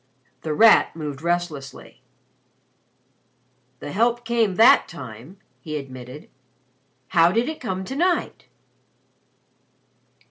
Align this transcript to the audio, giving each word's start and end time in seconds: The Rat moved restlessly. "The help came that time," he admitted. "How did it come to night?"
The 0.41 0.55
Rat 0.55 0.95
moved 0.95 1.21
restlessly. 1.21 2.01
"The 3.81 3.91
help 3.91 4.25
came 4.25 4.55
that 4.55 4.87
time," 4.87 5.37
he 5.59 5.77
admitted. 5.77 6.27
"How 7.09 7.31
did 7.31 7.47
it 7.47 7.61
come 7.61 7.83
to 7.83 7.95
night?" 7.95 8.47